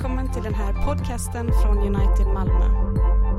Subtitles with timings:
[0.00, 2.64] Välkommen till den här podcasten från United Malmö.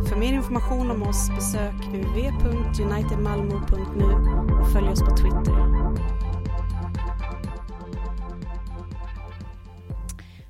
[0.10, 4.06] För mer information om oss besök uv.unitedmalmo.nu
[4.62, 5.56] och följ oss på Twitter.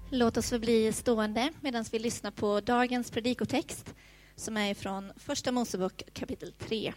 [0.09, 3.95] Låt oss förbli stående medan vi lyssnar på dagens predikotext
[4.35, 6.93] som är från Första Mosebok kapitel 3.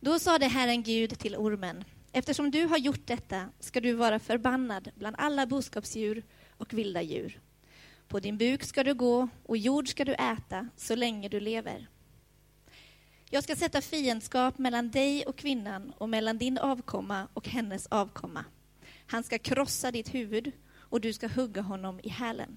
[0.00, 4.88] Då sade Herren Gud till ormen Eftersom du har gjort detta ska du vara förbannad
[4.94, 6.24] bland alla boskapsdjur
[6.58, 7.40] och vilda djur.
[8.08, 11.88] På din buk ska du gå och jord ska du äta så länge du lever.
[13.30, 18.44] Jag ska sätta fiendskap mellan dig och kvinnan och mellan din avkomma och hennes avkomma.
[19.06, 22.56] Han ska krossa ditt huvud och du ska hugga honom i hälen.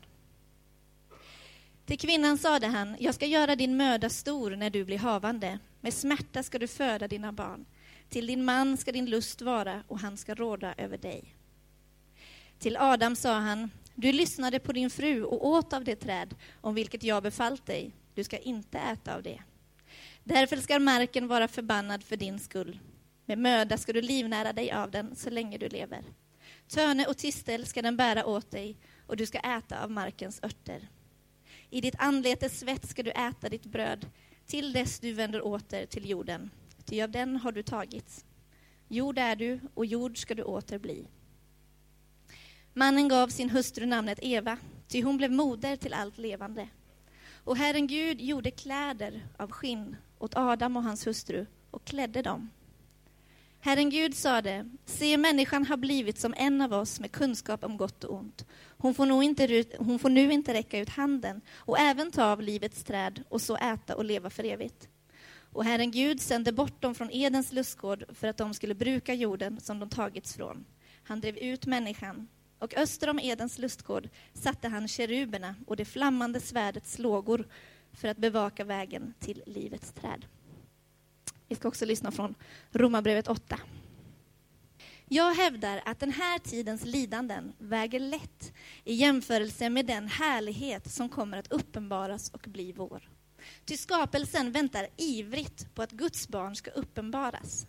[1.86, 5.60] Till kvinnan sade han, jag ska göra din möda stor när du blir havande.
[5.82, 7.66] Med smärta ska du föda dina barn.
[8.10, 11.36] Till din man ska din lust vara och han ska råda över dig.
[12.60, 13.72] Till Adam sa han,
[14.02, 17.92] du lyssnade på din fru och åt av det träd om vilket jag befallt dig.
[18.14, 19.42] Du ska inte äta av det.
[20.24, 22.80] Därför ska marken vara förbannad för din skull.
[23.26, 26.04] Med möda ska du livnära dig av den så länge du lever.
[26.68, 30.90] Törne och tistel ska den bära åt dig och du ska äta av markens örter.
[31.70, 34.06] I ditt anletes svett ska du äta ditt bröd
[34.46, 36.50] till dess du vänder åter till jorden,
[36.86, 38.26] ty av den har du tagits.
[38.88, 41.08] Jord är du och jord ska du åter bli.
[42.80, 46.68] Mannen gav sin hustru namnet Eva, ty hon blev moder till allt levande.
[47.44, 52.50] Och Herren Gud gjorde kläder av skinn åt Adam och hans hustru och klädde dem.
[53.60, 58.04] Herren Gud sade, se människan har blivit som en av oss med kunskap om gott
[58.04, 58.46] och ont.
[58.78, 62.42] Hon får, nog inte, hon får nu inte räcka ut handen och även ta av
[62.42, 64.90] livets träd och så äta och leva för evigt.
[65.54, 69.60] Och Herren Gud sände bort dem från Edens lustgård för att de skulle bruka jorden
[69.60, 70.66] som de tagits från.
[71.04, 72.28] Han drev ut människan,
[72.60, 77.48] och öster om Edens lustgård satte han keruberna och det flammande svärdets lågor
[77.94, 80.26] för att bevaka vägen till livets träd.
[81.48, 82.36] Vi ska också lyssna från
[82.72, 83.60] Romarbrevet 8.
[85.12, 88.54] Jag hävdar att den här tidens lidanden väger lätt
[88.84, 93.10] i jämförelse med den härlighet som kommer att uppenbaras och bli vår.
[93.66, 97.68] Ty skapelsen väntar ivrigt på att Guds barn ska uppenbaras.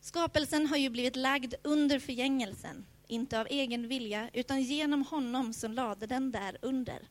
[0.00, 5.72] Skapelsen har ju blivit lagd under förgängelsen, inte av egen vilja, utan genom honom som
[5.72, 7.08] lade den där under.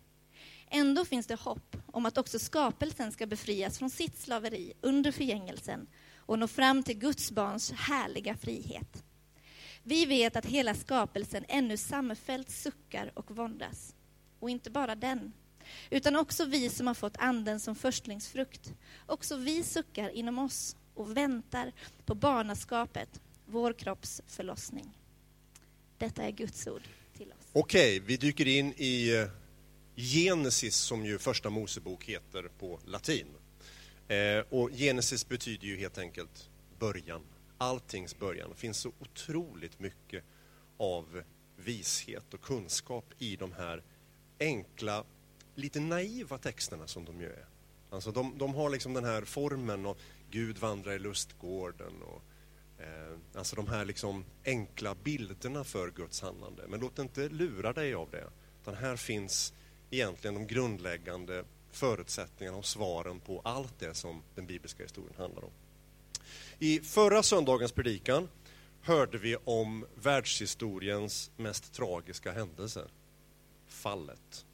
[0.69, 5.87] Ändå finns det hopp om att också skapelsen ska befrias från sitt slaveri under förgängelsen
[6.15, 9.03] och nå fram till Guds barns härliga frihet.
[9.83, 13.95] Vi vet att hela skapelsen ännu samfällt suckar och våndas.
[14.39, 15.33] Och inte bara den,
[15.89, 18.73] utan också vi som har fått anden som förstlingsfrukt.
[19.05, 21.71] Också vi suckar inom oss och väntar
[22.05, 24.97] på barnaskapet, vår kropps förlossning.
[26.01, 26.81] Detta är Guds ord
[27.17, 27.47] till oss.
[27.53, 29.27] Okej, vi dyker in i eh,
[29.95, 33.27] Genesis som ju första Mosebok heter på latin.
[34.07, 37.21] Eh, och Genesis betyder ju helt enkelt början,
[37.57, 38.49] alltings början.
[38.49, 40.23] Det finns så otroligt mycket
[40.77, 41.23] av
[41.55, 43.83] vishet och kunskap i de här
[44.39, 45.03] enkla,
[45.55, 47.45] lite naiva texterna som de ju är.
[47.89, 49.97] Alltså de, de har liksom den här formen och
[50.31, 52.23] Gud vandrar i lustgården och
[52.81, 56.63] Eh, alltså de här liksom enkla bilderna för Guds handlande.
[56.67, 58.27] Men låt inte lura dig av det.
[58.61, 59.53] Utan här finns
[59.89, 65.51] egentligen de grundläggande förutsättningarna och svaren på allt det som den bibliska historien handlar om.
[66.59, 68.29] I förra söndagens predikan
[68.81, 72.87] hörde vi om världshistoriens mest tragiska händelse,
[73.67, 74.45] fallet.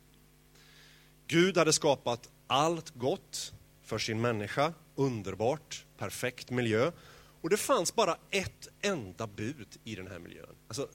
[1.27, 6.91] Gud hade skapat allt gott för sin människa, underbart, perfekt miljö.
[7.41, 10.55] Och det fanns bara ett enda bud i den här miljön.
[10.67, 10.89] Alltså,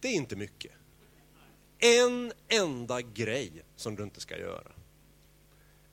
[0.00, 0.72] det är inte mycket.
[1.78, 4.72] En enda grej som du inte ska göra.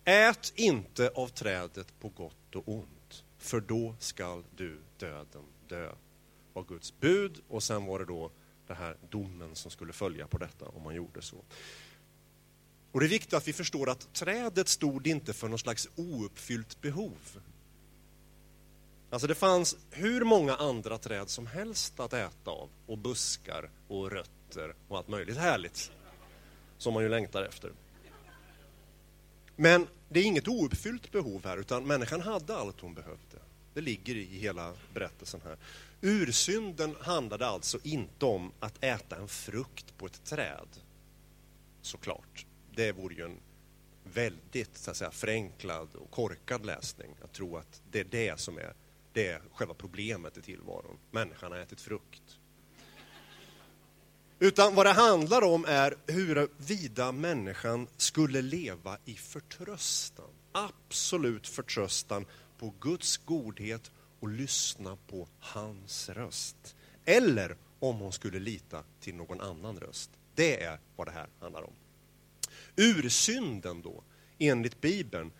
[0.04, 5.92] Ät inte av trädet på gott och ont, för då skall du döden dö.
[6.54, 8.32] var Guds bud och sen var det då
[8.68, 11.44] den här domen som skulle följa på detta om man gjorde så.
[12.92, 16.82] Och Det är viktigt att vi förstår att trädet stod inte för någon slags ouppfyllt
[16.82, 17.40] behov.
[19.10, 24.12] Alltså det fanns hur många andra träd som helst att äta av och buskar och
[24.12, 25.92] rötter och allt möjligt härligt
[26.78, 27.72] som man ju längtar efter.
[29.56, 33.38] Men det är inget ouppfyllt behov här, utan människan hade allt hon behövde.
[33.74, 35.58] Det ligger i hela berättelsen här.
[36.02, 40.68] Ursynden handlade alltså inte om att äta en frukt på ett träd,
[41.82, 42.46] såklart.
[42.76, 43.40] Det vore ju en
[44.04, 48.58] väldigt så att säga, förenklad och korkad läsning, att tro att det är det som
[48.58, 48.74] är,
[49.18, 50.98] det är själva problemet i tillvaron.
[51.12, 52.38] Människan har ätit frukt.
[54.40, 60.30] Utan vad det handlar om är huruvida människan skulle leva i förtröstan.
[60.52, 62.26] Absolut förtröstan
[62.58, 66.76] på Guds godhet och lyssna på hans röst.
[67.06, 70.12] Eller om hon skulle lita till någon annan röst.
[70.36, 71.74] Det är vad det här handlar om.
[72.76, 74.04] Ursynden då,
[74.38, 75.32] enligt Bibeln,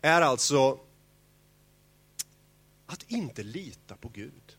[0.00, 0.87] är alltså
[2.88, 4.56] att inte lita på Gud.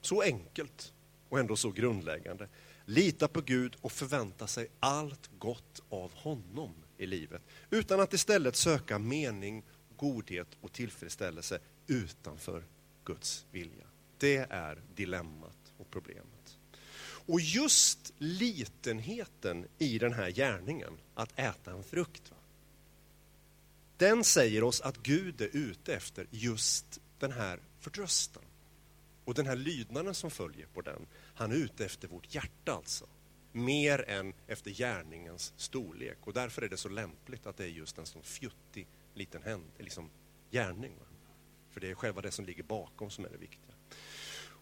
[0.00, 0.92] Så enkelt
[1.28, 2.48] och ändå så grundläggande.
[2.84, 7.42] Lita på Gud och förvänta sig allt gott av honom i livet.
[7.70, 9.62] Utan att istället söka mening,
[9.96, 12.64] godhet och tillfredsställelse utanför
[13.04, 13.86] Guds vilja.
[14.18, 16.58] Det är dilemmat och problemet.
[17.26, 22.36] Och just litenheten i den här gärningen, att äta en frukt, va?
[23.96, 28.42] den säger oss att Gud är ute efter just den här förtröstan.
[29.24, 33.06] Och den här lydnaden som följer på den, han är ute efter vårt hjärta alltså.
[33.52, 36.18] Mer än efter gärningens storlek.
[36.20, 39.70] Och därför är det så lämpligt att det är just en sån fjuttig liten händ,
[39.78, 40.10] liksom
[40.50, 40.92] gärning.
[40.98, 41.06] Va?
[41.70, 43.74] För det är själva det som ligger bakom som är det viktiga.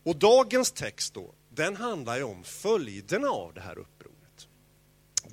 [0.04, 4.48] Och dagens text då, den handlar ju om följderna av det här upproret.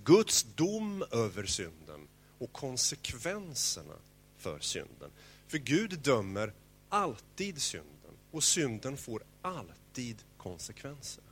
[0.03, 2.07] Guds dom över synden
[2.37, 3.95] och konsekvenserna
[4.37, 5.11] för synden.
[5.47, 6.53] För Gud dömer
[6.89, 11.23] alltid synden och synden får alltid konsekvenser.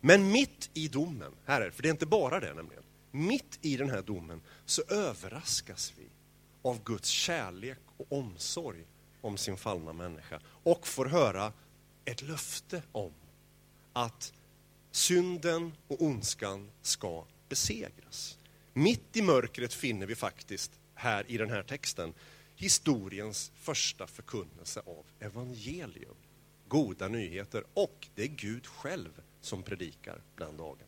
[0.00, 3.90] Men mitt i domen, här för det är inte bara det nämligen, mitt i den
[3.90, 6.06] här domen så överraskas vi
[6.62, 8.84] av Guds kärlek och omsorg
[9.20, 11.52] om sin fallna människa och får höra
[12.04, 13.12] ett löfte om
[13.92, 14.32] att
[14.90, 18.38] synden och ondskan ska besegras.
[18.72, 22.14] Mitt i mörkret finner vi faktiskt här i den här texten
[22.62, 26.14] historiens första förkunnelse av evangelium.
[26.68, 29.10] Goda nyheter och det är Gud själv
[29.40, 30.86] som predikar bland dagen.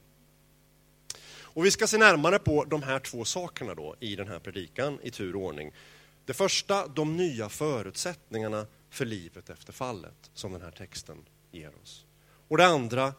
[1.26, 4.98] Och vi ska se närmare på de här två sakerna då i den här predikan
[5.02, 5.72] i tur och ordning.
[6.24, 11.18] Det första, de nya förutsättningarna för livet efter fallet som den här texten
[11.52, 12.04] ger oss.
[12.48, 13.14] Och det andra,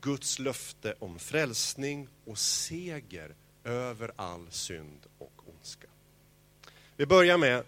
[0.00, 3.34] Guds löfte om frälsning och seger
[3.64, 5.88] över all synd och ondska.
[6.96, 7.64] Vi börjar med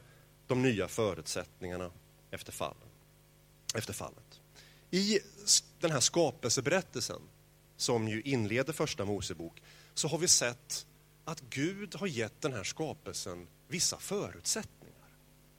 [0.46, 1.90] de nya förutsättningarna
[2.30, 2.88] efter, fallen,
[3.74, 4.40] efter fallet.
[4.90, 5.18] I
[5.80, 7.20] den här skapelseberättelsen,
[7.76, 9.62] som ju inleder första Mosebok,
[9.94, 10.86] så har vi sett
[11.24, 15.08] att Gud har gett den här skapelsen vissa förutsättningar.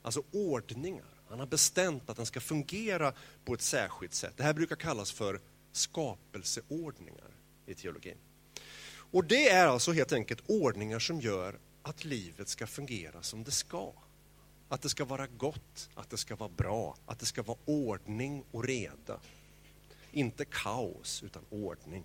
[0.02, 1.06] Alltså ordningar.
[1.30, 3.14] Han har bestämt att den ska fungera
[3.46, 4.34] på ett särskilt sätt.
[4.38, 5.40] Det här brukar kallas för
[5.72, 7.32] skapelseordningar
[7.66, 8.18] i teologin.
[8.96, 13.52] Och det är alltså helt enkelt ordningar som gör att livet ska fungera som det
[13.52, 13.94] ska.
[14.74, 18.44] Att det ska vara gott, att det ska vara bra, att det ska vara ordning
[18.52, 19.20] och reda.
[20.12, 22.04] Inte kaos, utan ordning.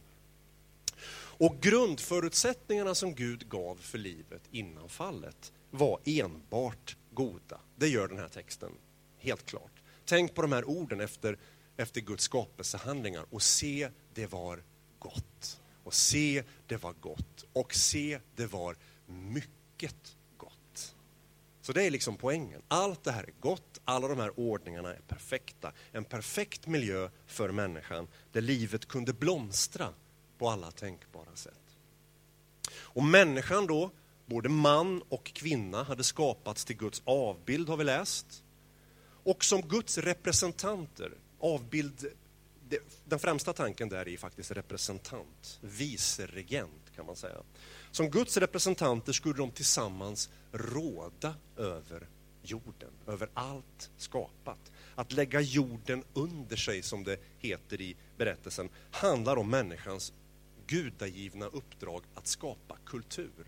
[1.38, 7.60] Och grundförutsättningarna som Gud gav för livet innan fallet var enbart goda.
[7.76, 8.72] Det gör den här texten
[9.18, 9.82] helt klart.
[10.04, 11.38] Tänk på de här orden efter,
[11.76, 14.62] efter Guds skapelsehandlingar och se, det var
[14.98, 15.60] gott.
[15.84, 17.44] Och se, det var gott.
[17.52, 18.76] Och se, det var
[19.06, 20.17] mycket.
[21.68, 22.62] Så det är liksom poängen.
[22.68, 25.72] Allt det här är gott, alla de här ordningarna är perfekta.
[25.92, 29.88] En perfekt miljö för människan där livet kunde blomstra
[30.38, 31.76] på alla tänkbara sätt.
[32.74, 33.90] Och människan då,
[34.26, 38.42] både man och kvinna, hade skapats till Guds avbild har vi läst.
[39.24, 42.06] Och som Guds representanter, avbild,
[43.04, 47.36] den främsta tanken där är faktiskt representant, viceregent kan man säga.
[47.90, 52.08] Som Guds representanter skulle de tillsammans råda över
[52.42, 54.72] jorden, över allt skapat.
[54.94, 60.12] Att lägga jorden under sig, som det heter i berättelsen, handlar om människans
[60.66, 63.46] gudagivna uppdrag att skapa kultur.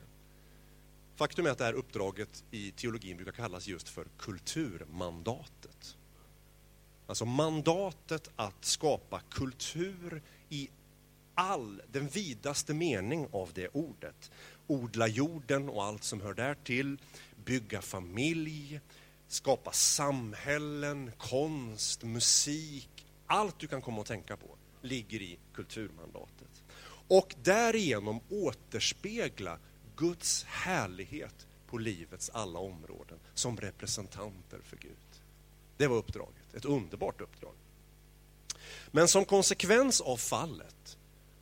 [1.16, 5.97] Faktum är att det här uppdraget i teologin brukar kallas just för kulturmandatet.
[7.06, 10.70] Alltså mandatet att skapa kultur i
[11.40, 14.30] all, den vidaste mening av det ordet.
[14.66, 16.99] Odla jorden och allt som hör därtill,
[17.44, 18.80] bygga familj,
[19.28, 23.06] skapa samhällen, konst, musik.
[23.26, 26.62] Allt du kan komma att tänka på ligger i kulturmandatet.
[27.09, 29.59] Och därigenom återspegla
[29.97, 35.23] Guds härlighet på livets alla områden som representanter för Gud.
[35.76, 37.54] Det var uppdraget, ett underbart uppdrag.
[38.90, 40.97] Men som konsekvens av fallet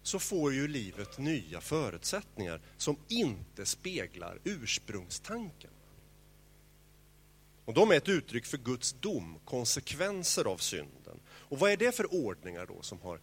[0.09, 5.71] så får ju livet nya förutsättningar som inte speglar ursprungstanken.
[7.65, 11.21] Och de är ett uttryck för Guds dom, konsekvenser av synden.
[11.29, 13.21] Och vad är det för ordningar då som har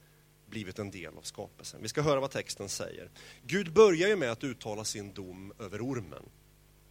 [0.50, 1.82] blivit en del av skapelsen.
[1.82, 3.10] Vi ska höra vad texten säger.
[3.44, 6.24] Gud börjar ju med att uttala sin dom över ormen,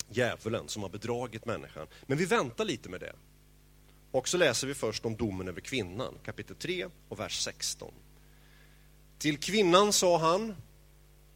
[0.09, 1.87] djävulen som har bedragit människan.
[2.07, 3.13] Men vi väntar lite med det.
[4.11, 7.95] Och så läser vi först om domen över kvinnan, kapitel 3 och vers 16.
[9.25, 10.55] Till kvinnan sa han,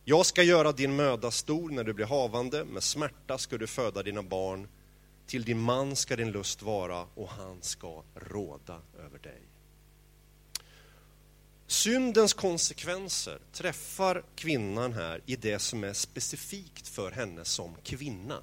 [0.04, 4.02] jag ska göra din möda stor när du blir havande, med smärta ska du föda
[4.02, 4.68] dina barn,
[5.26, 9.42] till din man ska din lust vara och han ska råda över dig.
[11.66, 18.42] Syndens konsekvenser träffar kvinnan här i det som är specifikt för henne som kvinna.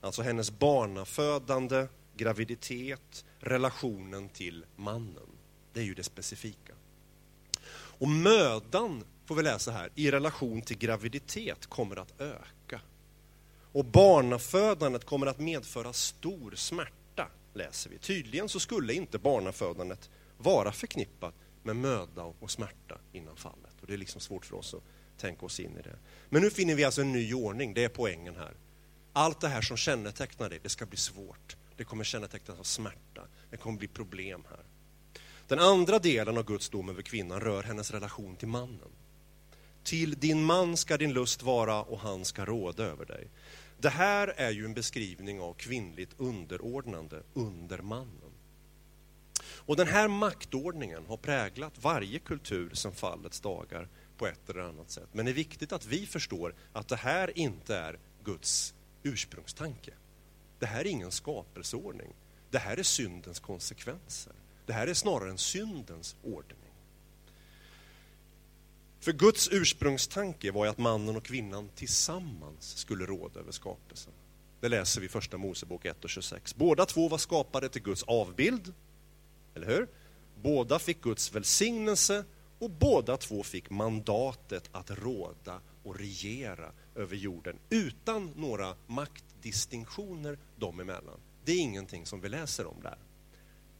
[0.00, 1.86] Alltså hennes barnafödande,
[2.16, 5.28] graviditet, relationen till mannen.
[5.72, 6.72] Det är ju det specifika.
[8.02, 12.80] Och mödan, får vi läsa här, i relation till graviditet kommer att öka.
[13.72, 17.98] Och barnafödandet kommer att medföra stor smärta, läser vi.
[17.98, 23.80] Tydligen så skulle inte barnafödandet vara förknippat med möda och smärta innan fallet.
[23.80, 24.82] Och Det är liksom svårt för oss att
[25.18, 25.98] tänka oss in i det.
[26.28, 28.54] Men nu finner vi alltså en ny ordning, det är poängen här.
[29.12, 31.56] Allt det här som kännetecknar det, det ska bli svårt.
[31.76, 34.71] Det kommer kännetecknas av smärta, det kommer bli problem här.
[35.52, 38.90] Den andra delen av Guds dom över kvinnan rör hennes relation till mannen.
[39.82, 43.28] Till din man ska din lust vara och han ska råda över dig.
[43.78, 48.32] Det här är ju en beskrivning av kvinnligt underordnande under mannen.
[49.42, 54.90] Och den här maktordningen har präglat varje kultur sedan fallets dagar på ett eller annat
[54.90, 55.08] sätt.
[55.12, 59.92] Men det är viktigt att vi förstår att det här inte är Guds ursprungstanke.
[60.58, 62.14] Det här är ingen skapelseordning.
[62.50, 64.32] Det här är syndens konsekvenser.
[64.66, 66.58] Det här är snarare en syndens ordning.
[69.00, 74.12] För Guds ursprungstanke var ju att mannen och kvinnan tillsammans skulle råda över skapelsen.
[74.60, 76.56] Det läser vi i Första Mosebok 1 och 26.
[76.56, 78.74] Båda två var skapade till Guds avbild,
[79.54, 79.88] eller hur?
[80.42, 82.24] Båda fick Guds välsignelse
[82.58, 90.80] och båda två fick mandatet att råda och regera över jorden utan några maktdistinktioner dem
[90.80, 91.20] emellan.
[91.44, 92.98] Det är ingenting som vi läser om där.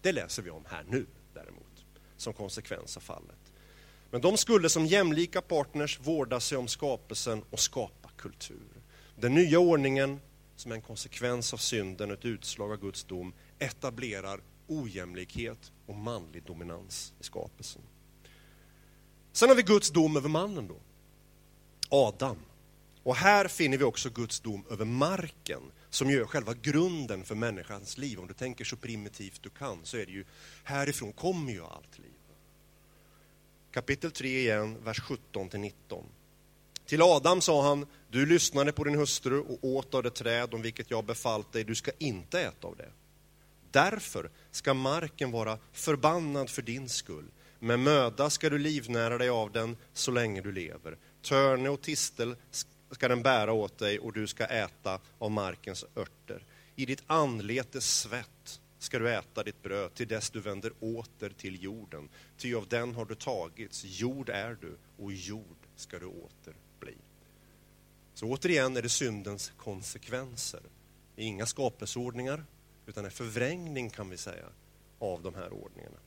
[0.02, 1.84] Det läser vi om här nu däremot,
[2.16, 3.52] som konsekvens av fallet.
[4.10, 8.82] Men de skulle som jämlika partners vårda sig om skapelsen och skapa kultur.
[9.16, 10.20] Den nya ordningen,
[10.56, 15.94] som är en konsekvens av synden och ett utslag av Guds dom, etablerar ojämlikhet och
[15.94, 17.82] manlig dominans i skapelsen.
[19.32, 20.76] Sen har vi Guds dom över mannen då,
[21.88, 22.38] Adam.
[23.02, 25.62] Och här finner vi också Guds dom över marken,
[25.92, 28.18] som ju är själva grunden för människans liv.
[28.20, 30.24] Om du tänker så primitivt du kan, så är det ju
[30.64, 32.12] härifrån kommer ju allt liv.
[33.70, 36.04] Kapitel 3 igen, vers 17 till 19.
[36.86, 40.62] Till Adam sa han, du lyssnade på din hustru och åt av det träd om
[40.62, 42.90] vilket jag befallt dig, du ska inte äta av det.
[43.70, 47.30] Därför ska marken vara förbannad för din skull.
[47.58, 50.96] Med möda ska du livnära dig av den så länge du lever.
[51.22, 52.36] Törne och tistel
[52.94, 56.44] ska den bära åt dig och du ska äta av markens örter.
[56.76, 61.62] I ditt anletes svett ska du äta ditt bröd till dess du vänder åter till
[61.62, 62.08] jorden.
[62.36, 66.94] Ty av den har du tagits, jord är du och jord ska du åter bli.
[68.14, 70.62] Så återigen är det syndens konsekvenser.
[71.16, 72.44] Det är inga skapelseordningar,
[72.86, 74.46] utan en förvrängning kan vi säga
[74.98, 75.98] av de här ordningarna.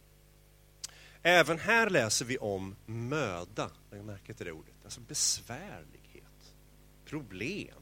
[1.22, 6.05] Även här läser vi om möda, lägg märke till det ordet, alltså besvärlig
[7.06, 7.82] problem.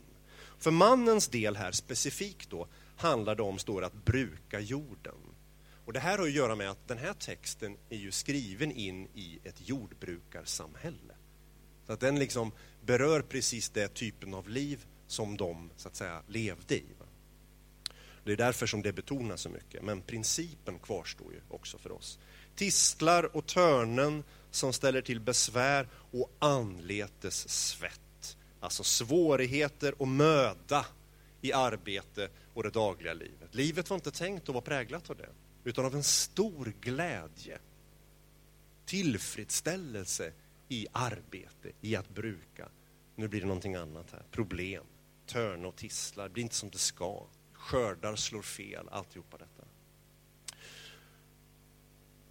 [0.60, 5.15] För mannens del här specifikt då handlar det om, står att bruka jorden.
[5.86, 9.08] Och det här har att göra med att den här texten är ju skriven in
[9.13, 11.13] i ett jordbrukarsamhälle.
[11.88, 12.51] Så att den liksom
[12.82, 16.86] berör precis den typen av liv som de så att säga levde i.
[18.24, 22.20] Det är därför som det betonas så mycket, men principen kvarstår ju också för oss.
[22.56, 28.03] Tistlar och törnen som ställer till besvär och anletes svett.
[28.63, 30.86] Alltså svårigheter och möda
[31.41, 33.55] i arbete och det dagliga livet.
[33.55, 35.29] Livet var inte tänkt att vara präglat av det,
[35.63, 37.60] utan av en stor glädje.
[38.86, 40.34] Tillfredsställelse
[40.70, 42.70] i arbete, i att bruka.
[43.15, 44.24] Nu blir det någonting annat här.
[44.32, 44.84] Problem,
[45.25, 47.25] törn och tisslar, det blir inte som det ska.
[47.53, 49.53] Skördar slår fel, alltihopa detta.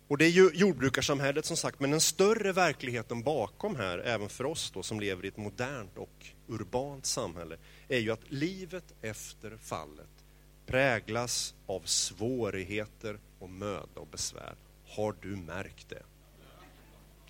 [0.08, 4.44] Och det är ju jordbrukarsamhället som sagt, men den större verkligheten bakom här, även för
[4.44, 7.56] oss då som lever i ett modernt och urbant samhälle,
[7.88, 10.08] är ju att livet efter fallet
[10.66, 14.54] präglas av svårigheter och möda och besvär.
[14.86, 16.02] Har du märkt det?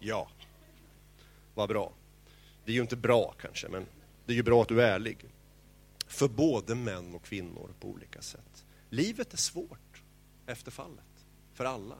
[0.00, 0.28] Ja.
[1.54, 1.92] Vad bra.
[2.64, 3.86] Det är ju inte bra kanske, men
[4.26, 5.24] det är ju bra att du är ärlig.
[6.06, 8.64] För både män och kvinnor på olika sätt.
[8.90, 10.02] Livet är svårt
[10.46, 11.96] efter fallet, för alla.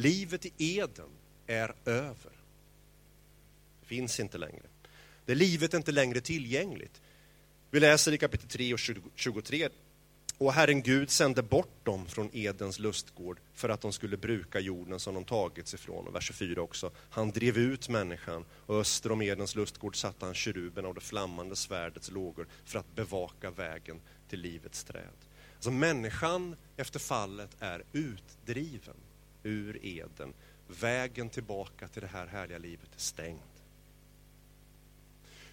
[0.00, 1.10] Livet i Eden
[1.46, 2.32] är över.
[3.80, 4.62] Det finns inte längre.
[5.24, 7.00] Det livet är inte längre tillgängligt.
[7.70, 8.78] Vi läser i kapitel 3 och
[9.14, 9.68] 23.
[10.38, 15.00] Och Herren Gud sände bort dem från Edens lustgård för att de skulle bruka jorden
[15.00, 16.06] som de tagits ifrån.
[16.06, 16.90] Och vers 24 också.
[17.10, 21.56] Han drev ut människan och öster om Edens lustgård satte han keruberna och det flammande
[21.56, 25.16] svärdets lågor för att bevaka vägen till livets träd.
[25.54, 28.96] Alltså människan efter fallet är utdriven
[29.42, 30.34] ur Eden.
[30.68, 33.40] Vägen tillbaka till det här härliga livet är stängd.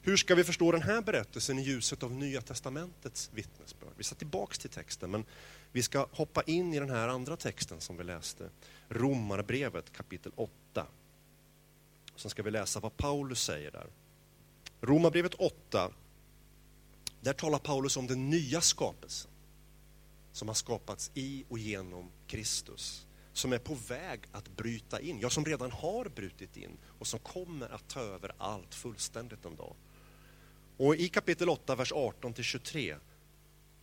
[0.01, 3.93] Hur ska vi förstå den här berättelsen i ljuset av Nya Testamentets vittnesbörd?
[3.97, 5.25] Vi ska tillbaks till texten, men
[5.71, 8.49] vi ska hoppa in i den här andra texten som vi läste.
[8.89, 10.87] Romarbrevet kapitel 8.
[12.15, 13.87] Sen ska vi läsa vad Paulus säger där.
[14.81, 15.91] Romarbrevet 8,
[17.21, 19.31] där talar Paulus om den nya skapelsen
[20.31, 23.06] som har skapats i och genom Kristus
[23.37, 27.19] som är på väg att bryta in, ja som redan har brutit in och som
[27.19, 29.75] kommer att ta över allt fullständigt en dag.
[30.77, 32.95] Och i kapitel 8, vers 18 till 23,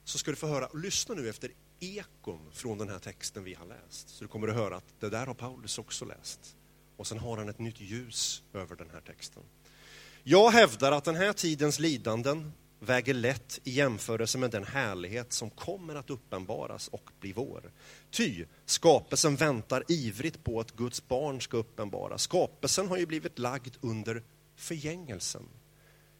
[0.04, 3.66] så ska du få höra, lyssna nu efter ekon från den här texten vi har
[3.66, 4.08] läst.
[4.08, 6.56] Så du kommer att höra att det där har Paulus också läst.
[6.96, 9.42] Och sen har han ett nytt ljus över den här texten.
[10.22, 12.52] Jag hävdar att den här tidens lidanden
[12.84, 17.72] väger lätt i jämförelse med den härlighet som kommer att uppenbaras och bli vår.
[18.10, 22.22] Ty skapelsen väntar ivrigt på att Guds barn ska uppenbaras.
[22.22, 24.22] Skapelsen har ju blivit lagd under
[24.56, 25.42] förgängelsen.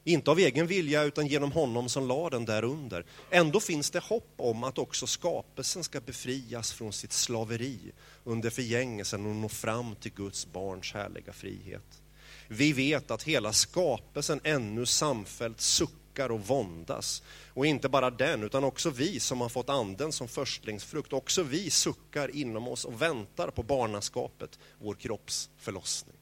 [0.06, 3.04] Inte av egen vilja, utan genom honom som la den därunder.
[3.30, 7.92] Ändå finns det hopp om att också skapelsen ska befrias från sitt slaveri
[8.24, 12.02] under förgängelsen och nå fram till Guds barns härliga frihet.
[12.48, 17.22] Vi vet att hela skapelsen ännu samfällt suckar och våndas.
[17.48, 21.12] Och inte bara den, utan också vi som har fått anden som förstlingsfrukt.
[21.12, 26.16] Också vi suckar inom oss och väntar på barnaskapet, vår kropps förlossning.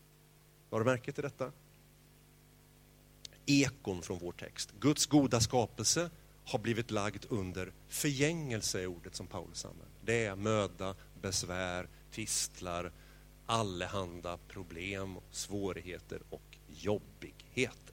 [0.70, 1.52] Har du märke till detta?
[3.46, 4.72] ekon från vår text.
[4.80, 6.10] Guds goda skapelse
[6.45, 9.88] har blivit lagd under förgängelse är ordet som Paulus använder.
[10.04, 12.93] Det är möda, besvär, tistlar,
[13.47, 17.92] allehanda problem, svårigheter och jobbigheter.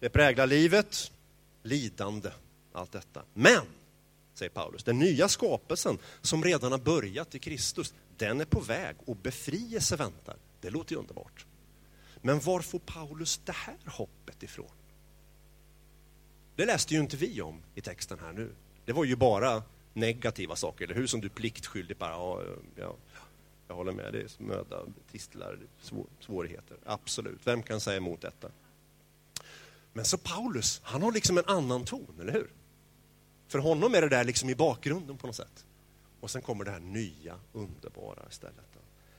[0.00, 1.12] Det präglar livet,
[1.62, 2.30] lidande,
[2.72, 3.22] allt detta.
[3.34, 3.62] Men,
[4.34, 8.96] säger Paulus, den nya skapelsen som redan har börjat i Kristus, den är på väg
[9.06, 10.36] och befrielse väntar.
[10.60, 11.46] Det låter ju underbart.
[12.22, 14.70] Men var får Paulus det här hoppet ifrån?
[16.56, 18.50] Det läste ju inte vi om i texten här nu.
[18.84, 21.06] Det var ju bara negativa saker, eller hur?
[21.06, 22.42] Som du pliktskyldigt bara, ja,
[22.76, 22.96] ja,
[23.68, 24.80] jag håller med, det är möda,
[25.10, 25.58] tistlar,
[26.20, 26.76] svårigheter.
[26.84, 28.50] Absolut, vem kan säga emot detta?
[29.98, 32.50] Men så Paulus, han har liksom en annan ton, eller hur?
[33.48, 35.66] För honom är det där liksom i bakgrunden på något sätt.
[36.20, 38.64] Och sen kommer det här nya, underbara istället.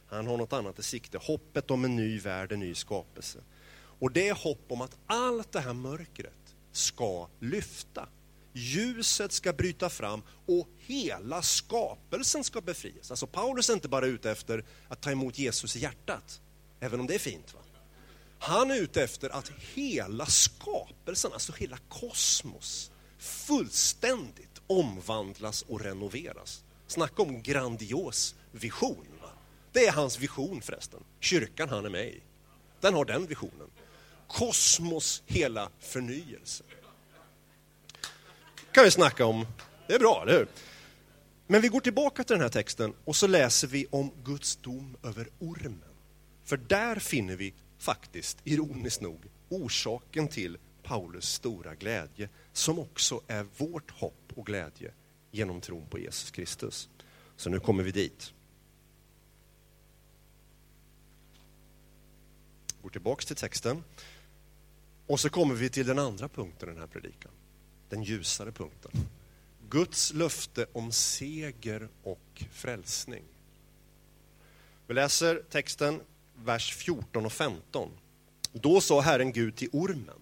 [0.07, 1.17] Han har något annat i sikte.
[1.17, 3.39] Hoppet om en ny värld, en ny skapelse.
[3.73, 8.09] Och det är hopp om att allt det här mörkret ska lyfta.
[8.53, 13.11] Ljuset ska bryta fram och hela skapelsen ska befrias.
[13.11, 16.41] Alltså Paulus är inte bara ute efter att ta emot Jesus i hjärtat,
[16.79, 17.53] även om det är fint.
[17.53, 17.58] Va?
[18.39, 26.63] Han är ute efter att hela skapelsen, alltså hela kosmos, fullständigt omvandlas och renoveras.
[26.87, 29.05] Snacka om grandios vision.
[29.71, 31.03] Det är hans vision förresten.
[31.19, 32.21] Kyrkan han är med i.
[32.79, 33.67] Den har den visionen.
[34.27, 36.63] Kosmos hela förnyelse.
[38.71, 39.47] kan vi snacka om.
[39.87, 40.47] Det är bra, eller hur?
[41.47, 44.97] Men vi går tillbaka till den här texten och så läser vi om Guds dom
[45.03, 45.83] över ormen.
[46.45, 53.45] För där finner vi faktiskt, ironiskt nog, orsaken till Paulus stora glädje, som också är
[53.57, 54.91] vårt hopp och glädje
[55.31, 56.89] genom tron på Jesus Kristus.
[57.35, 58.33] Så nu kommer vi dit.
[62.81, 63.83] Går tillbaks till texten.
[65.07, 67.31] Och så kommer vi till den andra punkten i den här predikan.
[67.89, 68.91] Den ljusare punkten.
[69.69, 73.23] Guds löfte om seger och frälsning.
[74.87, 76.01] Vi läser texten,
[76.45, 77.89] vers 14 och 15.
[78.53, 80.21] Då sa Herren Gud till ormen.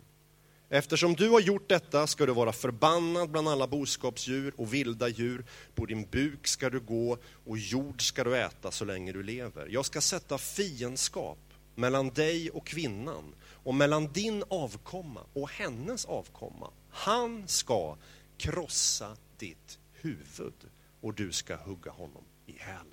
[0.69, 5.45] Eftersom du har gjort detta ska du vara förbannad bland alla boskapsdjur och vilda djur.
[5.75, 9.67] På din buk ska du gå och jord ska du äta så länge du lever.
[9.69, 11.39] Jag ska sätta fiendskap
[11.75, 16.71] mellan dig och kvinnan och mellan din avkomma och hennes avkomma.
[16.89, 17.97] Han ska
[18.37, 20.53] krossa ditt huvud
[21.01, 22.87] och du ska hugga honom i hälen.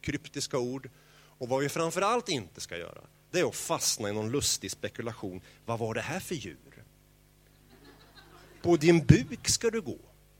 [0.00, 0.90] Kryptiska ord.
[1.42, 3.00] Och vad vi framför allt inte ska göra,
[3.30, 5.40] det är att fastna i någon lustig spekulation.
[5.66, 6.84] Vad var det här för djur?
[8.62, 9.98] På din buk ska du gå.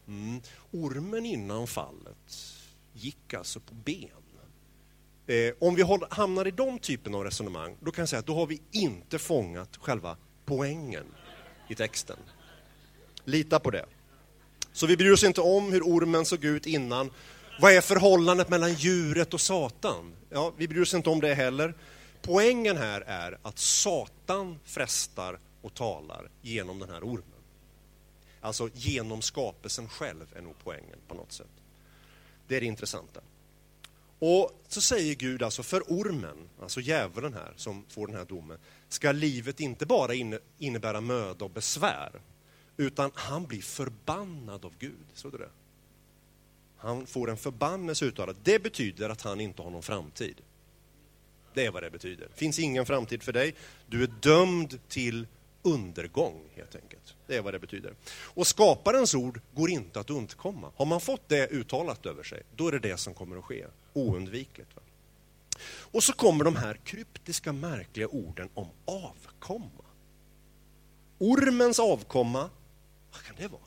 [0.08, 0.40] Mm.
[0.70, 2.54] Ormen innan fallet
[2.92, 4.08] gick alltså på ben.
[5.26, 8.26] Eh, om vi håller, hamnar i de typen av resonemang, då kan jag säga att
[8.26, 11.06] då har vi inte fångat själva poängen
[11.68, 12.18] i texten.
[13.24, 13.86] Lita på det.
[14.72, 17.10] Så vi bryr oss inte om hur ormen såg ut innan.
[17.62, 20.14] Vad är förhållandet mellan djuret och Satan?
[20.30, 21.74] Ja, vi bryr oss inte om det heller.
[22.22, 27.42] Poängen här är att Satan frestar och talar genom den här ormen.
[28.40, 31.50] Alltså genom skapelsen själv är nog poängen på något sätt.
[32.48, 33.20] Det är det intressanta.
[34.18, 38.58] Och så säger Gud alltså för ormen, alltså djävulen här som får den här domen,
[38.88, 40.12] ska livet inte bara
[40.58, 42.20] innebära möda och besvär,
[42.76, 45.06] utan han blir förbannad av Gud.
[45.14, 45.48] Såg du det?
[46.82, 48.36] Han får en förbannelse uttalad.
[48.42, 50.40] Det betyder att han inte har någon framtid.
[51.54, 52.28] Det är vad det betyder.
[52.28, 53.54] Det finns ingen framtid för dig.
[53.86, 55.26] Du är dömd till
[55.62, 57.14] undergång, helt enkelt.
[57.26, 57.94] Det är vad det betyder.
[58.10, 60.72] Och skaparens ord går inte att undkomma.
[60.76, 63.66] Har man fått det uttalat över sig, då är det det som kommer att ske.
[63.92, 64.76] Oundvikligt.
[64.76, 64.82] Va?
[65.64, 69.84] Och så kommer de här kryptiska, märkliga orden om avkomma.
[71.18, 72.50] Ormens avkomma,
[73.12, 73.62] vad kan det vara?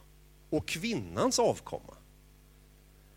[0.49, 1.93] Och kvinnans avkomma.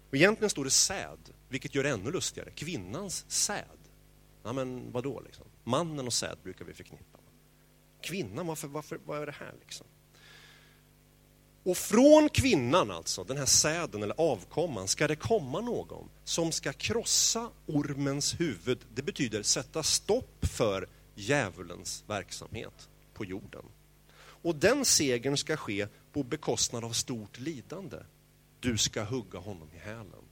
[0.09, 1.19] Och egentligen står det säd,
[1.49, 2.51] vilket gör det ännu lustigare.
[2.51, 3.65] Kvinnans säd.
[4.43, 5.45] Ja, men vadå liksom?
[5.65, 7.19] Mannen och säd brukar vi förknippa.
[8.03, 9.87] Kvinnan, varför, varför, vad är det här liksom?
[11.63, 16.73] Och från kvinnan, alltså, den här säden eller avkomman, ska det komma någon som ska
[16.73, 18.79] krossa ormens huvud.
[18.95, 23.65] Det betyder sätta stopp för djävulens verksamhet på jorden.
[24.19, 27.97] Och den segern ska ske på bekostnad av stort lidande.
[28.61, 30.25] Du ska hugga honom i hälen.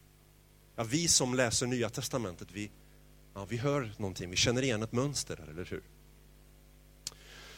[0.76, 2.70] Ja, vi som läser Nya Testamentet, vi,
[3.34, 5.82] ja, vi hör någonting, vi känner igen ett mönster, eller hur?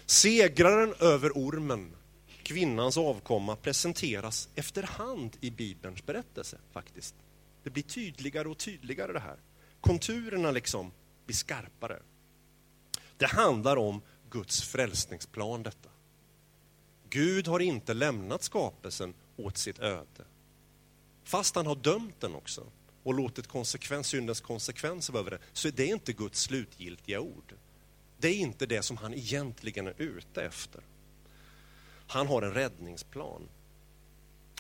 [0.07, 1.97] Segraren över ormen,
[2.43, 6.59] kvinnans avkomma, presenteras efterhand i Bibelns berättelse.
[6.73, 7.15] faktiskt.
[7.63, 9.37] Det blir tydligare och tydligare det här.
[9.81, 10.93] Konturerna liksom
[11.27, 12.03] blir skarpare.
[13.17, 15.89] Det handlar om Guds frälsningsplan detta.
[17.11, 20.25] Gud har inte lämnat skapelsen åt sitt öde.
[21.29, 22.67] Fast han har dömt den också
[23.03, 27.55] och låtit konsekvens, syndens konsekvenser vara över den, så är det inte Guds slutgiltiga ord.
[28.19, 30.81] Det är inte det som han egentligen är ute efter.
[32.07, 33.49] Han har en räddningsplan.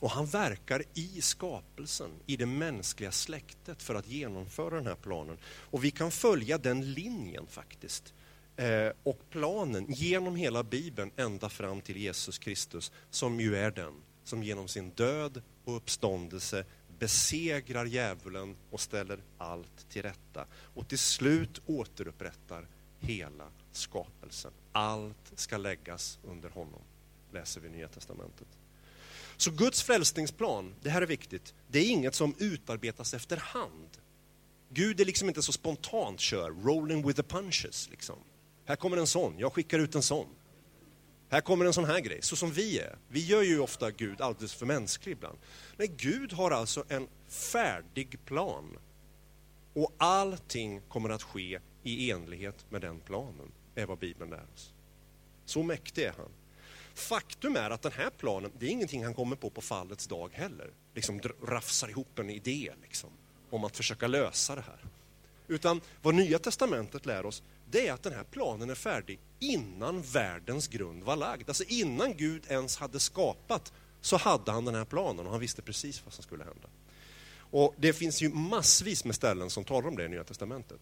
[0.00, 5.38] Och han verkar i skapelsen, i det mänskliga släktet för att genomföra den här planen.
[5.44, 8.14] Och vi kan följa den linjen faktiskt.
[8.56, 13.94] Eh, och planen genom hela Bibeln ända fram till Jesus Kristus som ju är den
[14.28, 16.64] som genom sin död och uppståndelse
[16.98, 20.46] besegrar djävulen och ställer allt till rätta.
[20.52, 24.52] Och till slut återupprättar hela skapelsen.
[24.72, 26.80] Allt ska läggas under honom,
[27.32, 28.48] läser vi i Nya Testamentet.
[29.36, 33.88] Så Guds frälsningsplan, det här är viktigt, det är inget som utarbetas efterhand.
[34.70, 37.88] Gud är liksom inte så spontant kör, rolling with the punches.
[37.90, 38.16] Liksom.
[38.64, 40.26] Här kommer en sån, jag skickar ut en sån.
[41.30, 42.98] Här kommer en sån här grej, så som vi är.
[43.08, 45.38] Vi gör ju ofta Gud alldeles för mänsklig ibland.
[45.76, 48.78] Nej, Gud har alltså en färdig plan.
[49.74, 54.72] Och allting kommer att ske i enlighet med den planen, är vad Bibeln lär oss.
[55.44, 56.30] Så mäktig är han.
[56.94, 60.30] Faktum är att den här planen, det är ingenting han kommer på på fallets dag
[60.32, 60.70] heller.
[60.94, 63.10] Liksom rafsar ihop en idé liksom,
[63.50, 64.84] om att försöka lösa det här.
[65.48, 70.02] Utan vad Nya Testamentet lär oss, det är att den här planen är färdig innan
[70.02, 71.48] världens grund var lagd.
[71.48, 75.62] Alltså innan Gud ens hade skapat så hade han den här planen och han visste
[75.62, 76.68] precis vad som skulle hända.
[77.50, 80.80] Och Det finns ju massvis med ställen som talar om det i Nya Testamentet.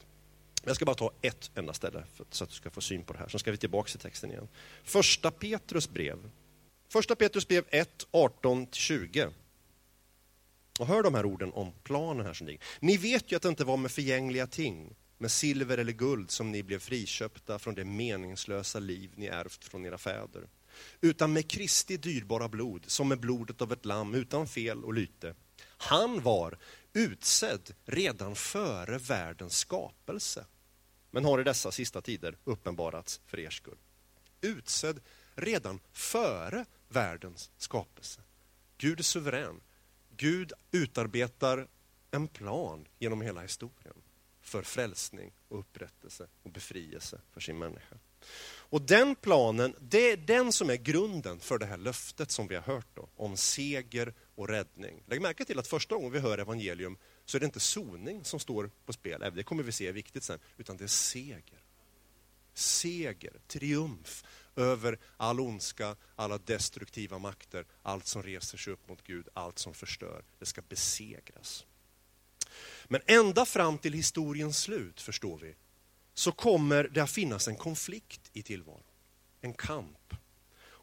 [0.64, 3.18] Jag ska bara ta ett enda ställe så att du ska få syn på det
[3.18, 3.28] här.
[3.28, 4.48] Sen ska vi tillbaka till texten igen.
[4.84, 6.30] Första Petrus brev.
[6.88, 9.32] Första Petrus brev 1, 18-20.
[10.78, 12.62] Och hör de här orden om planen här som ligger.
[12.80, 16.52] Ni vet ju att det inte var med förgängliga ting, med silver eller guld som
[16.52, 20.48] ni blev friköpta från det meningslösa liv ni ärvt från era fäder.
[21.00, 25.34] Utan med Kristi dyrbara blod, som med blodet av ett lamm utan fel och lyte.
[25.66, 26.58] Han var
[26.92, 30.46] utsedd redan före världens skapelse
[31.10, 33.78] men har i dessa sista tider uppenbarats för er skull.
[34.40, 35.00] Utsedd
[35.34, 38.20] redan före världens skapelse.
[38.78, 39.60] Gud är suverän.
[40.16, 41.68] Gud utarbetar
[42.10, 43.94] en plan genom hela historien
[44.48, 47.96] för frälsning och upprättelse och befrielse för sin människa.
[48.68, 52.54] Och den planen, det är den som är grunden för det här löftet som vi
[52.54, 55.02] har hört då, om seger och räddning.
[55.06, 58.40] Lägg märke till att första gången vi hör evangelium så är det inte soning som
[58.40, 61.62] står på spel, det kommer vi se är viktigt sen, utan det är seger.
[62.54, 64.24] Seger, triumf
[64.56, 69.74] över all ondska, alla destruktiva makter, allt som reser sig upp mot Gud, allt som
[69.74, 70.24] förstör.
[70.38, 71.66] Det ska besegras.
[72.88, 75.54] Men ända fram till historiens slut, förstår vi,
[76.14, 78.82] så kommer det att finnas en konflikt i tillvaron.
[79.40, 80.14] En kamp.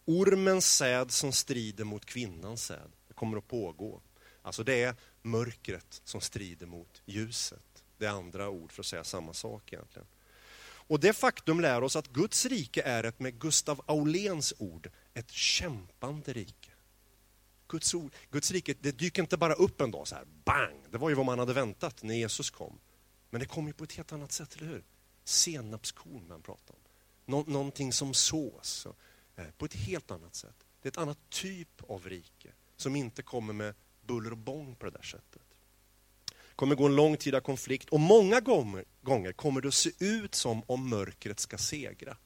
[0.05, 2.91] Ormens säd som strider mot kvinnans säd.
[3.07, 4.01] Det kommer att pågå.
[4.41, 7.83] Alltså det är mörkret som strider mot ljuset.
[7.97, 10.07] Det är andra ord för att säga samma sak egentligen.
[10.87, 15.31] Och det faktum lär oss att Guds rike är ett, med Gustav Auléns ord, ett
[15.31, 16.62] kämpande rike.
[17.73, 20.75] Guds, ord, Guds rike det dyker inte bara upp en dag så här, bang!
[20.91, 22.79] Det var ju vad man hade väntat när Jesus kom.
[23.29, 24.83] Men det kom ju på ett helt annat sätt, eller hur?
[25.23, 26.79] Senapskorn man pratar om.
[27.25, 28.87] Nå någonting som sås
[29.35, 30.55] eh, på ett helt annat sätt.
[30.81, 34.85] Det är ett annat typ av rike som inte kommer med buller och bång på
[34.85, 35.41] det där sättet.
[36.25, 39.73] Det kommer gå en lång tid av konflikt och många gånger, gånger kommer det att
[39.73, 42.17] se ut som om mörkret ska segra.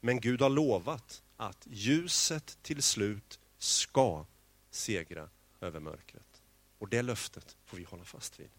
[0.00, 4.26] Men Gud har lovat att ljuset till slut ska
[4.70, 5.28] segra
[5.60, 6.42] över mörkret.
[6.78, 8.50] Och det löftet får vi hålla fast vid.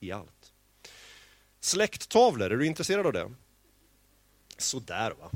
[0.00, 0.52] I allt.
[1.60, 3.32] Släkttavlor, är du intresserad av det?
[4.58, 5.30] Sådär va.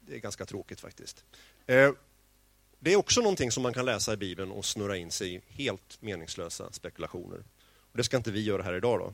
[0.00, 1.24] Det är ganska tråkigt faktiskt.
[1.66, 1.92] Eh,
[2.78, 5.40] det är också någonting som man kan läsa i Bibeln och snurra in sig i
[5.46, 7.44] helt meningslösa spekulationer.
[7.62, 9.12] Och det ska inte vi göra här idag då.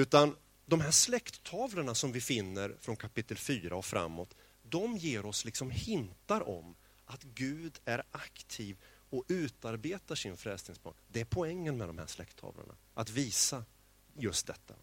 [0.00, 5.44] Utan de här släkttavlorna som vi finner från kapitel 4 och framåt, de ger oss
[5.44, 6.74] liksom hintar om
[7.06, 8.76] att Gud är aktiv
[9.10, 10.94] och utarbetar sin frälsningsplan.
[11.08, 13.64] Det är poängen med de här släkttavlorna, att visa
[14.14, 14.74] just detta.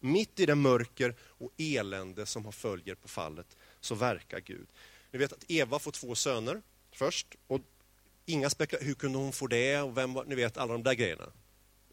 [0.00, 4.68] Mitt i det mörker och elände som har följer på fallet så verkar Gud.
[5.10, 7.26] Ni vet att Eva får två söner först.
[7.46, 7.60] Och
[8.26, 10.94] inga spekulationer, hur kunde hon få det och vem var, ni vet alla de där
[10.94, 11.32] grejerna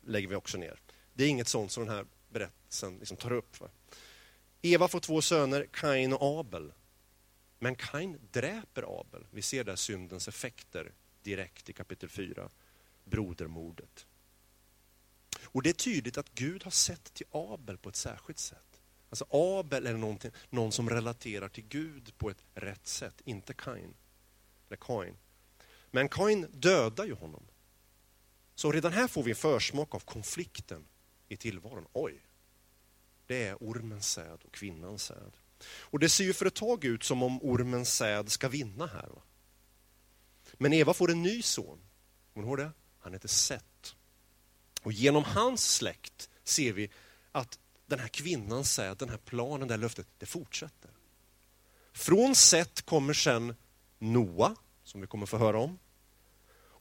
[0.02, 0.80] lägger vi också ner.
[1.14, 3.60] Det är inget sånt som den här berättelsen liksom tar upp.
[3.60, 3.68] Va?
[4.62, 6.72] Eva får två söner, Kain och Abel.
[7.60, 9.26] Men Kain dräper Abel.
[9.32, 10.92] Vi ser där syndens effekter
[11.24, 12.50] direkt i kapitel 4.
[13.04, 14.06] Brodermordet.
[15.44, 18.82] Och det är tydligt att Gud har sett till Abel på ett särskilt sätt.
[19.10, 20.20] Alltså Abel är
[20.50, 23.94] någon som relaterar till Gud på ett rätt sätt, inte Kain.
[24.68, 25.18] Eller Kain.
[25.92, 27.44] Men Kain dödar ju honom.
[28.56, 30.88] Så redan här får vi en försmak av konflikten
[31.28, 31.88] i tillvaron.
[31.94, 32.22] Oj,
[33.28, 35.32] det är ormens säd och kvinnans säd.
[35.68, 39.08] Och det ser ju för ett tag ut som om ormens säd ska vinna här.
[39.08, 39.22] Va?
[40.54, 41.80] Men Eva får en ny son.
[42.34, 42.72] Hon har det?
[43.00, 43.96] Han heter Seth.
[44.82, 46.90] Och genom hans släkt ser vi
[47.32, 50.92] att den här kvinnan säd, den här planen, det här löftet, det fortsätter.
[51.94, 53.56] Från Seth kommer sen
[54.00, 55.80] Noa, som vi kommer få höra om.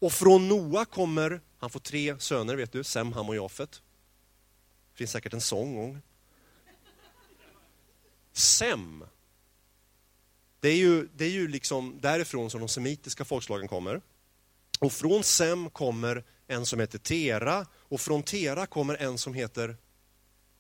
[0.00, 3.82] Och från Noa kommer, han får tre söner, vet du, Sem, Ham och Jafet.
[4.92, 6.02] Det finns säkert en sång om.
[8.38, 9.05] Sem,
[10.61, 14.01] det är, ju, det är ju liksom därifrån som de semitiska folkslagen kommer.
[14.81, 19.77] Och från Sem kommer en som heter Tera och från Tera kommer en som heter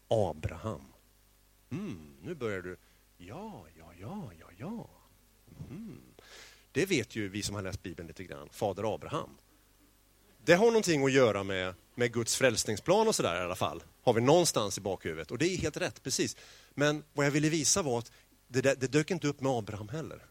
[0.08, 0.84] Abraham.
[1.70, 2.76] Mm, nu börjar du.
[3.16, 4.90] Ja, ja, ja, ja, ja.
[5.70, 6.00] Mm.
[6.72, 9.30] Det vet ju vi som har läst Bibeln lite grann, fader Abraham.
[10.44, 13.82] Det har någonting att göra med, med Guds frälsningsplan och sådär i alla fall.
[14.02, 15.30] Har vi någonstans i bakhuvudet.
[15.30, 16.36] Och det är helt rätt, precis.
[16.78, 18.12] Men vad jag ville visa var att
[18.48, 20.26] det, där, det dök inte upp med Abraham heller.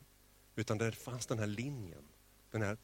[0.56, 2.04] Utan det fanns den här linjen,
[2.52, 2.78] den här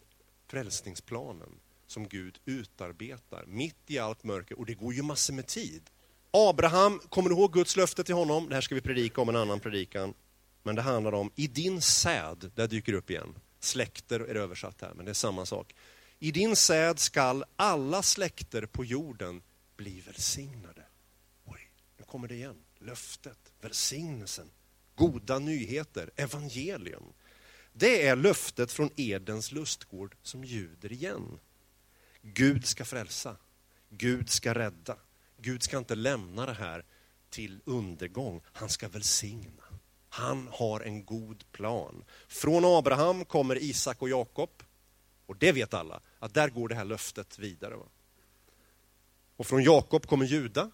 [0.47, 1.49] frälsningsplanen
[1.88, 4.60] som Gud utarbetar mitt i allt mörker.
[4.60, 5.89] Och det går ju massor med tid.
[6.32, 8.49] Abraham, kommer du ihåg Guds löfte till honom?
[8.49, 10.13] Det här ska vi predika om en annan predikan.
[10.63, 13.36] Men det handlar om, i din säd, där dyker upp igen.
[13.60, 15.76] Släkter är översatt här, men det är samma sak.
[16.19, 19.41] I din säd skall alla släkter på jorden
[19.76, 20.84] bli välsignade.
[21.45, 22.56] Oj, nu kommer det igen.
[22.86, 24.50] Löftet, välsignelsen,
[24.96, 27.13] goda nyheter, evangelium.
[27.74, 31.39] Det är löftet från Edens lustgård som ljuder igen.
[32.22, 33.38] Gud ska frälsa,
[33.89, 34.98] Gud ska rädda.
[35.38, 36.86] Gud ska inte lämna det här
[37.30, 39.63] till undergång, han ska välsigna.
[40.10, 42.04] Han har en god plan.
[42.28, 44.63] Från Abraham kommer Isak och Jakob.
[45.26, 47.76] Och det vet alla, att där går det här löftet vidare.
[49.36, 50.72] Och från Jakob kommer Juda.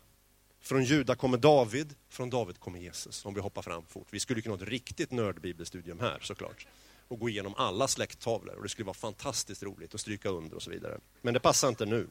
[0.60, 1.96] Från Juda kommer David.
[2.10, 4.08] Från David kommer Jesus, om vi hoppar fram fort.
[4.10, 6.68] Vi skulle kunna ha ett riktigt nördbibelstudium här såklart.
[7.08, 8.56] Och gå igenom alla släkttavlor.
[8.56, 11.00] Och det skulle vara fantastiskt roligt att stryka under och så vidare.
[11.22, 12.08] Men det passar inte nu.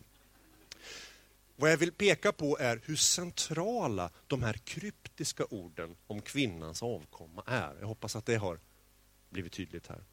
[1.57, 7.43] Vad jag vill peka på är hur centrala de här kryptiska orden om kvinnans avkomma
[7.47, 7.77] är.
[7.81, 8.61] Jag hoppas att det har
[9.31, 10.05] blivit tydligt här.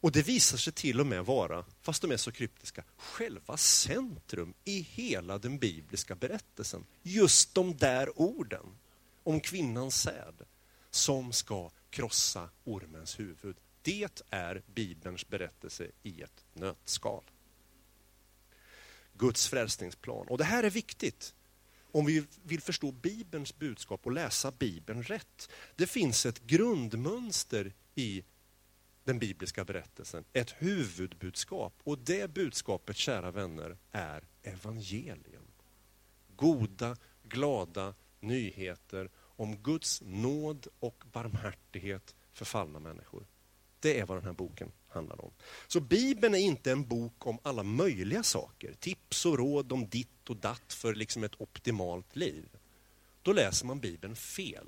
[0.00, 4.54] Och det visar sig till och med vara, fast de är så kryptiska, själva centrum
[4.64, 6.86] i hela den bibliska berättelsen.
[7.02, 8.78] Just de där orden
[9.22, 10.34] om kvinnans säd
[10.90, 13.56] som ska krossa ormens huvud.
[13.82, 17.24] Det är Bibelns berättelse i ett nötskal.
[19.12, 20.28] Guds frälsningsplan.
[20.28, 21.34] Och det här är viktigt
[21.92, 25.50] om vi vill förstå Bibelns budskap och läsa Bibeln rätt.
[25.76, 28.24] Det finns ett grundmönster i
[29.04, 31.74] den bibliska berättelsen, ett huvudbudskap.
[31.84, 35.46] Och det budskapet, kära vänner, är evangelium.
[36.36, 43.26] Goda, glada nyheter om Guds nåd och barmhärtighet för fallna människor.
[43.80, 45.30] Det är vad den här boken handlar om.
[45.66, 48.74] Så Bibeln är inte en bok om alla möjliga saker.
[48.80, 52.48] Tips och råd om ditt och datt för liksom ett optimalt liv.
[53.22, 54.66] Då läser man Bibeln fel.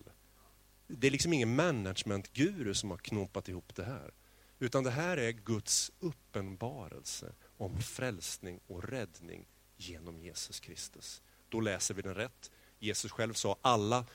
[0.87, 4.11] Det är liksom ingen managementguru som har knopat ihop det här.
[4.63, 9.47] Utan det här är Guds uppenbarelse om frälsning och räddning
[9.77, 11.23] genom Jesus Kristus.
[11.49, 12.51] Då läser vi den rätt.
[12.79, 14.07] Jesus själv sa alla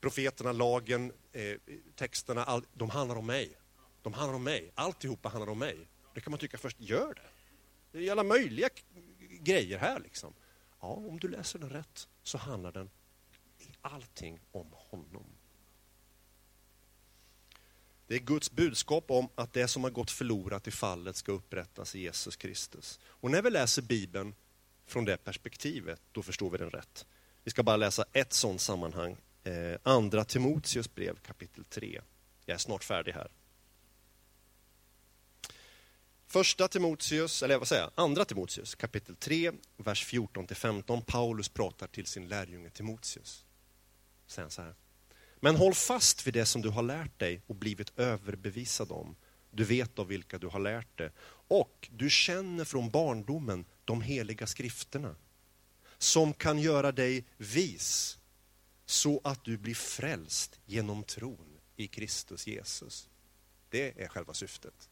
[0.00, 1.56] profeterna, lagen, eh,
[1.94, 3.56] texterna, all, de handlar om mig.
[4.02, 4.72] De handlar om mig.
[4.74, 5.88] Alltihopa handlar om mig.
[6.14, 7.28] Det kan man tycka först, gör det.
[7.92, 8.68] Det är alla möjliga
[9.40, 10.00] grejer här.
[10.00, 10.34] liksom.
[10.80, 12.90] Ja, om du läser den rätt så handlar den
[13.80, 15.35] allting om honom.
[18.06, 21.94] Det är Guds budskap om att det som har gått förlorat i fallet ska upprättas
[21.94, 23.00] i Jesus Kristus.
[23.04, 24.34] Och när vi läser Bibeln
[24.86, 27.06] från det perspektivet, då förstår vi den rätt.
[27.44, 29.16] Vi ska bara läsa ett sådant sammanhang.
[29.44, 32.00] Eh, andra Timoteus brev kapitel 3.
[32.44, 33.28] Jag är snart färdig här.
[36.26, 41.02] Första Timoteus, eller vad säger jag, andra Timoteus kapitel 3, vers 14-15.
[41.06, 43.44] Paulus pratar till sin lärjunge Timoteus.
[44.26, 44.74] Säger så här.
[45.46, 49.16] Men håll fast vid det som du har lärt dig och blivit överbevisad om.
[49.50, 51.12] Du vet av vilka du har lärt det.
[51.48, 55.16] Och du känner från barndomen de heliga skrifterna
[55.98, 58.18] som kan göra dig vis
[58.86, 63.08] så att du blir frälst genom tron i Kristus Jesus.
[63.70, 64.88] Det är själva syftet.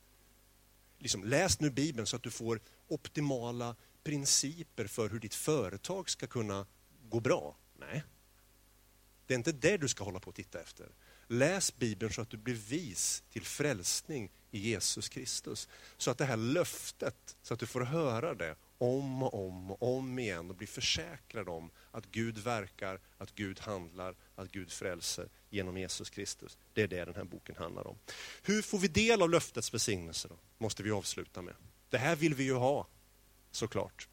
[0.99, 6.27] Liksom, läs nu Bibeln så att du får optimala principer för hur ditt företag ska
[6.27, 6.67] kunna
[7.09, 7.57] gå bra.
[7.79, 8.03] Nej,
[9.27, 10.89] det är inte det du ska hålla på och titta efter.
[11.29, 15.69] Läs Bibeln så att du blir vis till frälsning i Jesus Kristus.
[15.97, 19.97] Så att det här löftet, så att du får höra det om och om och
[19.97, 25.29] om igen och bli försäkrad om att Gud verkar, att Gud handlar, att Gud frälser
[25.51, 26.59] genom Jesus Kristus.
[26.73, 27.99] Det är det den här boken handlar om.
[28.43, 30.39] Hur får vi del av löftets välsignelse då?
[30.59, 31.55] Måste vi avsluta med.
[31.91, 32.87] Det här vill vi ju ha,
[33.51, 34.09] såklart.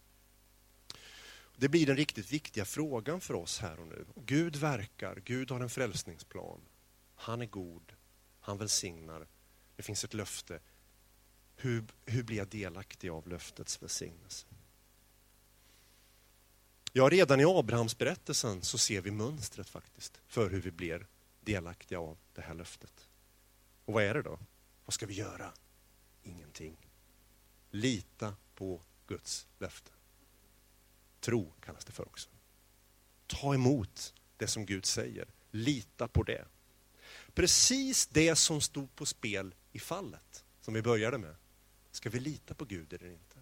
[1.61, 4.05] Det blir den riktigt viktiga frågan för oss här och nu.
[4.15, 6.61] Gud verkar, Gud har en frälsningsplan.
[7.15, 7.93] Han är god,
[8.39, 9.27] han välsignar.
[9.75, 10.59] Det finns ett löfte.
[11.55, 14.47] Hur, hur blir jag delaktig av löftets välsignelse?
[16.93, 21.07] Ja, redan i Abrahams berättelsen så ser vi mönstret faktiskt för hur vi blir
[21.41, 23.09] delaktiga av det här löftet.
[23.85, 24.39] Och vad är det då?
[24.85, 25.53] Vad ska vi göra?
[26.23, 26.77] Ingenting.
[27.71, 29.91] Lita på Guds löfte.
[31.21, 32.29] Tro kallas det för också.
[33.27, 35.27] Ta emot det som Gud säger.
[35.51, 36.45] Lita på det.
[37.33, 41.35] Precis det som stod på spel i fallet, som vi började med.
[41.91, 43.37] Ska vi lita på Gud eller inte?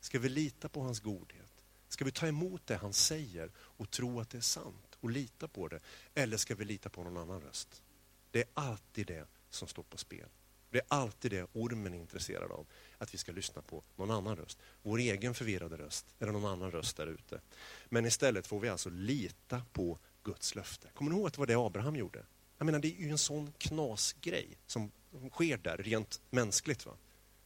[0.00, 1.64] Ska vi lita på hans godhet?
[1.88, 5.48] Ska vi ta emot det han säger och tro att det är sant och lita
[5.48, 5.80] på det?
[6.14, 7.82] Eller ska vi lita på någon annan röst?
[8.30, 10.28] Det är alltid det som står på spel.
[10.70, 12.66] Det är alltid det ormen är intresserad av,
[12.98, 14.58] att vi ska lyssna på någon annan röst.
[14.82, 17.40] Vår egen förvirrade röst, eller någon annan röst där ute.
[17.88, 20.88] Men istället får vi alltså lita på Guds löfte.
[20.94, 22.24] Kommer ni ihåg att det var det Abraham gjorde?
[22.58, 24.90] Jag menar, det är ju en sån knasgrej som
[25.30, 26.86] sker där, rent mänskligt.
[26.86, 26.92] Va?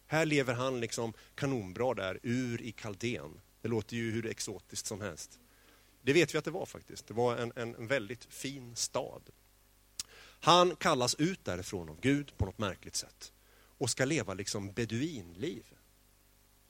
[0.07, 3.41] Här lever han liksom kanonbra där, ur i Kaldén.
[3.63, 5.39] Det låter ju hur exotiskt som helst.
[6.03, 7.07] Det vet vi att det var faktiskt.
[7.07, 9.23] Det var en, en väldigt fin stad.
[10.41, 13.33] Han kallas ut därifrån av Gud på något märkligt sätt
[13.79, 15.65] och ska leva liksom beduinliv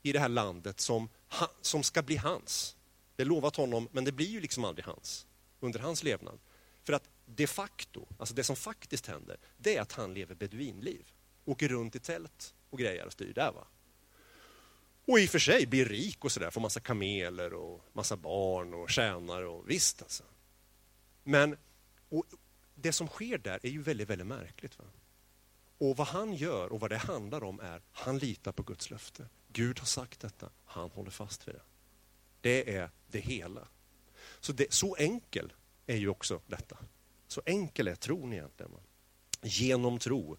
[0.03, 1.09] i det här landet som,
[1.61, 2.77] som ska bli hans.
[3.17, 5.27] Det är lovat honom, men det blir ju liksom aldrig hans
[5.61, 6.39] under hans levnad.
[6.85, 11.13] För att de facto, alltså det som faktiskt händer, det är att han lever beduinliv.
[11.45, 13.53] Åker runt i tält och grejer och styr där.
[13.53, 13.67] Va?
[15.07, 18.75] Och i och för sig blir rik och sådär, får massa kameler och massa barn
[18.75, 20.25] och tjänare och visst alltså.
[21.23, 21.57] Men
[22.09, 22.25] och
[22.85, 24.79] det som sker där är ju väldigt, väldigt märkligt.
[24.79, 24.85] Va?
[25.79, 29.29] Och vad han gör och vad det handlar om är, han litar på Guds löfte.
[29.49, 31.63] Gud har sagt detta, han håller fast vid det.
[32.41, 33.69] Det är det hela.
[34.41, 35.53] Så, det, så enkel
[35.87, 36.79] är ju också detta.
[37.27, 38.73] Så enkel är tron egentligen.
[38.73, 38.81] Va?
[39.43, 40.37] Genom tro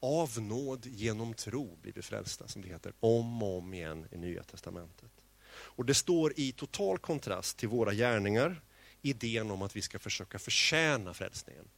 [0.00, 4.16] av nåd genom tro blir vi frälsta, som det heter, om och om igen i
[4.16, 5.12] Nya Testamentet.
[5.52, 8.62] Och Det står i total kontrast till våra gärningar,
[9.02, 11.68] idén om att vi ska försöka förtjäna frälsningen.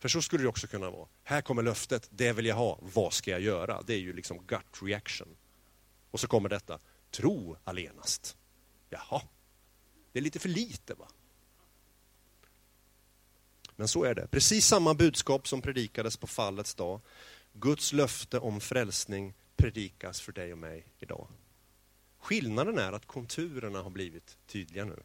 [0.00, 1.08] För så skulle det också kunna vara.
[1.22, 3.82] Här kommer löftet, det vill jag ha, vad ska jag göra?
[3.82, 5.36] Det är ju liksom gut reaction.
[6.10, 6.78] Och så kommer detta,
[7.10, 8.36] tro allenast.
[8.90, 9.22] Jaha,
[10.12, 11.08] det är lite för lite va?
[13.76, 14.26] Men så är det.
[14.26, 17.00] Precis samma budskap som predikades på fallets dag.
[17.52, 21.28] Guds löfte om frälsning predikas för dig och mig idag.
[22.18, 25.02] Skillnaden är att konturerna har blivit tydliga nu.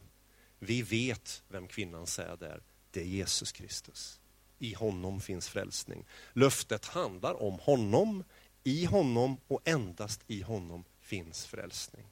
[0.59, 2.63] Vi vet vem kvinnans säd är.
[2.91, 4.19] Det är Jesus Kristus.
[4.65, 6.05] I honom finns frälsning.
[6.33, 8.23] Löftet handlar om honom,
[8.63, 12.05] i honom och endast i honom finns frälsning.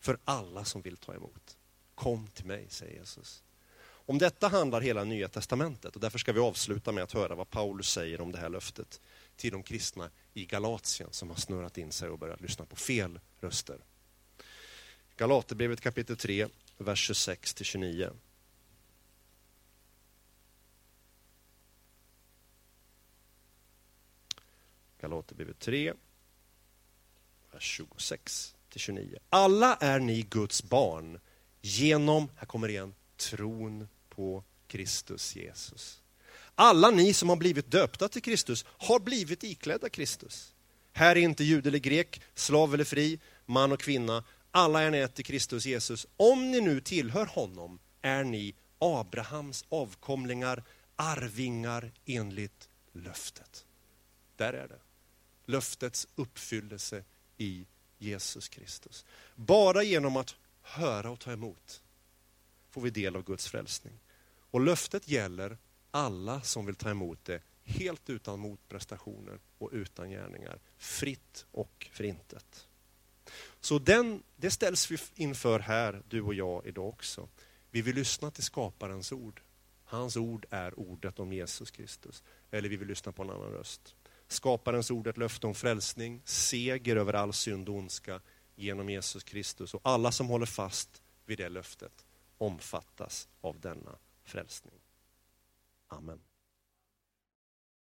[0.00, 1.56] För alla som vill ta emot.
[1.94, 3.42] Kom till mig, säger Jesus.
[4.08, 7.50] Om detta handlar hela Nya Testamentet och därför ska vi avsluta med att höra vad
[7.50, 9.00] Paulus säger om det här löftet
[9.36, 13.20] till de kristna i Galatien som har snurrat in sig och börjat lyssna på fel
[13.40, 13.78] röster.
[15.16, 18.12] Galaterbrevet kapitel 3, vers 26-29.
[25.00, 25.92] Galaterbrevet 3,
[27.52, 27.80] vers
[28.74, 29.16] 26-29.
[29.30, 31.20] Alla är ni Guds barn
[31.60, 36.02] genom, här kommer det igen, tron på Kristus Jesus.
[36.54, 40.54] Alla ni som har blivit döpta till Kristus har blivit iklädda Kristus.
[40.92, 44.24] Här är inte jude eller grek, slav eller fri, man och kvinna.
[44.50, 46.06] Alla är ni ett i Kristus Jesus.
[46.16, 50.64] Om ni nu tillhör honom är ni Abrahams avkomlingar,
[50.96, 53.66] arvingar enligt löftet.
[54.36, 54.78] Där är det.
[55.48, 57.04] Löftets uppfyllelse
[57.36, 57.66] i
[57.98, 59.04] Jesus Kristus.
[59.34, 61.82] Bara genom att höra och ta emot
[62.70, 63.92] får vi del av Guds frälsning.
[64.50, 65.58] Och löftet gäller
[65.90, 70.58] alla som vill ta emot det helt utan motprestationer och utan gärningar.
[70.78, 72.66] Fritt och förintet.
[73.60, 77.28] Så den, det ställs vi inför här, du och jag, idag också.
[77.70, 79.42] Vi vill lyssna till skaparens ord.
[79.84, 82.22] Hans ord är ordet om Jesus Kristus.
[82.50, 83.94] Eller vi vill lyssna på en annan röst.
[84.28, 88.20] Skaparens ord ett löfte om frälsning, seger över all synd och ondska
[88.56, 89.74] genom Jesus Kristus.
[89.74, 92.06] Och alla som håller fast vid det löftet
[92.38, 94.80] omfattas av denna frälsning.
[95.88, 96.20] Amen.